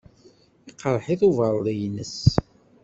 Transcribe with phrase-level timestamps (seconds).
[0.65, 2.17] Yeqreḥ-it ubeṛdi-nnes.